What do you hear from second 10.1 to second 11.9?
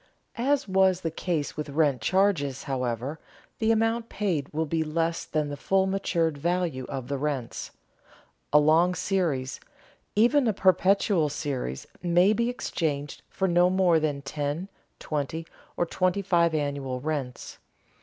even a perpetual series,